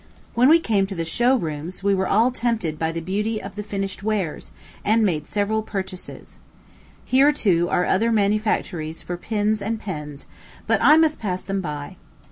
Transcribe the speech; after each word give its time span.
When 0.33 0.49
we 0.49 0.59
came 0.59 0.87
to 0.87 0.95
the 0.95 1.05
show 1.05 1.35
rooms 1.35 1.83
we 1.83 1.93
were 1.93 2.07
all 2.07 2.31
tempted 2.31 2.79
by 2.79 2.91
the 2.91 3.01
beauty 3.01 3.39
of 3.39 3.55
the 3.55 3.61
finished 3.61 4.01
wares, 4.01 4.51
and 4.83 5.05
made 5.05 5.27
several 5.27 5.61
purchases. 5.61 6.39
Here, 7.05 7.31
too, 7.31 7.69
are 7.69 7.85
other 7.85 8.11
manufactories 8.11 9.03
for 9.03 9.15
pins 9.15 9.61
and 9.61 9.79
pens; 9.79 10.25
but 10.65 10.81
I 10.81 10.97
must 10.97 11.19
pass 11.19 11.43
them 11.43 11.61
by. 11.61 11.97